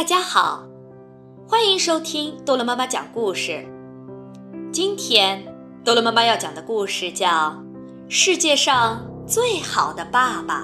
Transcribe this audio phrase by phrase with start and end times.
[0.00, 0.64] 大家好，
[1.46, 3.66] 欢迎收听多乐妈妈讲故事。
[4.72, 5.44] 今天
[5.84, 7.28] 多乐妈妈要讲的故事叫
[8.08, 10.62] 《世界上最好的爸爸》。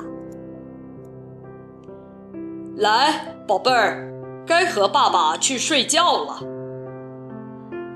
[2.79, 4.11] 来，宝贝儿，
[4.47, 6.41] 该和爸爸去睡觉了。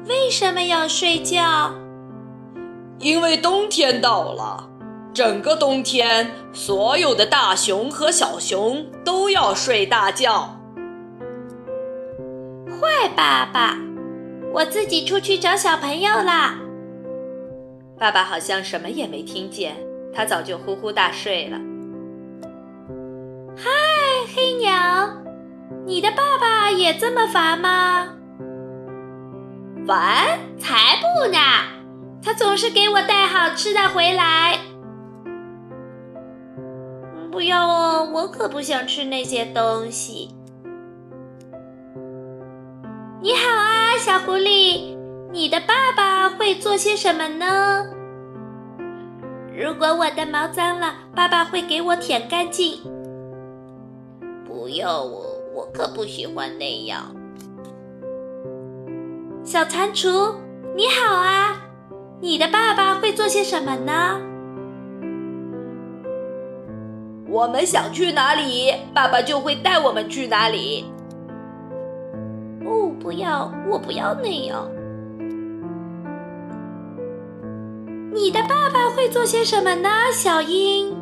[0.06, 1.72] 为什么要睡觉？
[2.98, 4.68] 因为冬天到了，
[5.14, 10.59] 整个冬天，所有的大熊和小熊都要睡大觉。
[12.80, 13.76] 坏爸爸，
[14.54, 16.58] 我自己出去找小朋友啦。
[17.98, 19.76] 爸爸好像什么也没听见，
[20.14, 21.58] 他早就呼呼大睡了。
[23.54, 23.68] 嗨，
[24.34, 25.10] 黑鸟，
[25.84, 28.14] 你的爸爸也这么烦吗？
[29.86, 30.38] 烦？
[30.58, 31.38] 才不呢！
[32.22, 34.58] 他总是给我带好吃的回来。
[37.30, 40.30] 不要哦，我可不想吃那些东西。
[44.00, 44.96] 小狐狸，
[45.30, 47.84] 你的爸爸会做些什么呢？
[49.54, 52.80] 如果我的毛脏了，爸爸会给我舔干净。
[54.46, 55.22] 不要我，
[55.54, 57.14] 我可不喜欢那样。
[59.44, 60.34] 小蟾蜍，
[60.74, 61.60] 你好啊，
[62.22, 64.18] 你的爸爸会做些什么呢？
[67.28, 70.86] 我们想去哪里，爸爸就会带我们去哪里。
[73.00, 74.68] 不要，我不要那样。
[78.12, 80.94] 你的爸爸会做些什么呢，小鹰？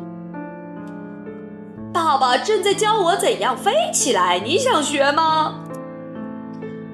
[1.91, 5.55] 爸爸正在教我怎样飞起来，你想学吗？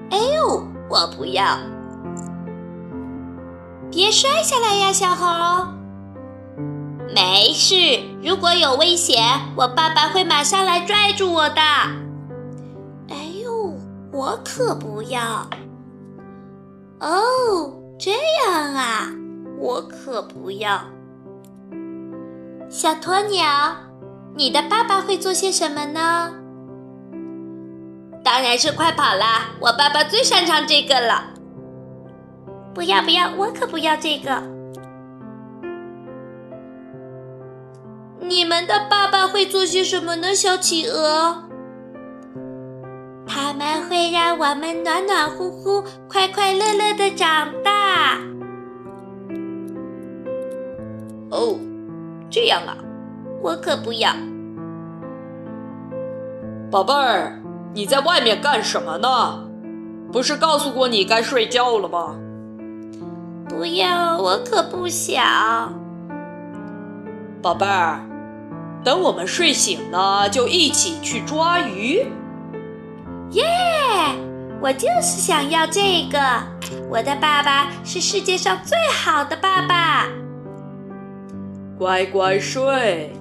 [0.10, 1.46] 哎呦，我不要！
[3.92, 5.68] 别摔下来呀，小猴。
[7.14, 7.76] 没事，
[8.24, 9.22] 如果有危险，
[9.56, 11.62] 我爸爸会马上来拽住我的。
[14.16, 15.46] 我可不要。
[17.02, 19.12] 哦，这样啊，
[19.60, 20.80] 我可不要。
[22.70, 23.76] 小鸵鸟，
[24.36, 26.34] 你的爸爸会做些什么呢？
[28.24, 29.50] 当然是快跑啦！
[29.60, 31.34] 我爸爸最擅长这个了。
[32.74, 34.42] 不要不要，我可不要这个。
[38.22, 41.45] 你们的爸爸会做些什么呢，小企鹅？
[43.96, 48.18] 会让我们暖暖乎乎、快快乐乐的长大。
[51.32, 51.58] 哦，
[52.30, 52.76] 这样啊，
[53.42, 54.12] 我可不要。
[56.70, 57.42] 宝贝儿，
[57.74, 59.48] 你在外面干什么呢？
[60.12, 62.18] 不是告诉过你该睡觉了吗？
[63.48, 65.24] 不要，我可不想。
[67.42, 68.02] 宝贝儿，
[68.84, 72.06] 等我们睡醒了，就一起去抓鱼。
[73.36, 73.44] 耶！
[74.62, 76.20] 我就是想要这个。
[76.90, 80.08] 我的爸爸是世界上最好的爸爸。
[81.78, 83.14] 乖乖睡。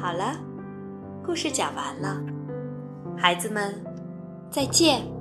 [0.00, 0.34] 好了，
[1.24, 2.20] 故事讲完了，
[3.16, 3.74] 孩子们
[4.50, 5.17] 再见。